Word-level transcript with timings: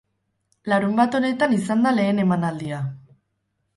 Larunbat 0.71 1.17
honetan 1.19 1.53
izan 1.57 1.85
da 1.89 1.93
lehen 1.99 2.23
emanaldia. 2.27 2.81